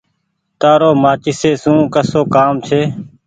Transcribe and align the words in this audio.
تآرو 0.59 0.89
مآچيسي 1.03 1.51
سون 1.61 1.77
ڪسو 1.93 2.21
ڪآم 2.35 2.53
ڇي۔ 2.67 2.81